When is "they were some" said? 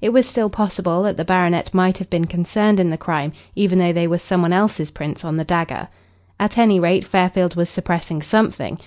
3.92-4.40